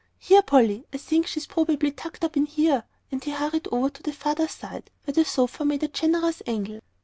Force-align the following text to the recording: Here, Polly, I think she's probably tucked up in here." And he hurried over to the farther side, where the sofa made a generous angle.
Here, 0.17 0.41
Polly, 0.41 0.87
I 0.91 0.97
think 0.97 1.27
she's 1.27 1.45
probably 1.45 1.91
tucked 1.91 2.23
up 2.23 2.35
in 2.35 2.47
here." 2.47 2.85
And 3.11 3.23
he 3.23 3.29
hurried 3.29 3.67
over 3.71 3.91
to 3.91 4.01
the 4.01 4.11
farther 4.11 4.47
side, 4.47 4.89
where 5.03 5.13
the 5.13 5.23
sofa 5.23 5.63
made 5.63 5.83
a 5.83 5.87
generous 5.89 6.41
angle. 6.47 6.81